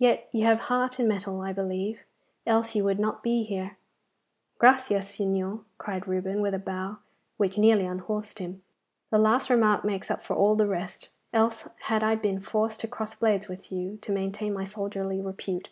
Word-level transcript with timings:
Yet 0.00 0.28
you 0.32 0.44
have 0.46 0.62
heart 0.66 0.98
and 0.98 1.08
mettle, 1.08 1.42
I 1.42 1.52
believe, 1.52 2.02
else 2.44 2.74
you 2.74 2.82
would 2.82 2.98
not 2.98 3.22
be 3.22 3.44
here.' 3.44 3.76
'Gracias, 4.58 5.06
Signor!' 5.10 5.60
cried 5.78 6.08
Reuben, 6.08 6.40
with 6.40 6.54
a 6.54 6.58
bow 6.58 6.98
which 7.36 7.56
nearly 7.56 7.86
unhorsed 7.86 8.40
him; 8.40 8.64
'the 9.12 9.18
last 9.18 9.48
remark 9.48 9.84
makes 9.84 10.10
up 10.10 10.24
for 10.24 10.34
all 10.34 10.56
the 10.56 10.66
rest, 10.66 11.10
else 11.32 11.68
had 11.82 12.02
I 12.02 12.16
been 12.16 12.40
forced 12.40 12.80
to 12.80 12.88
cross 12.88 13.14
blades 13.14 13.46
with 13.46 13.70
you, 13.70 13.98
to 13.98 14.10
maintain 14.10 14.52
my 14.52 14.64
soldierly 14.64 15.20
repute. 15.20 15.68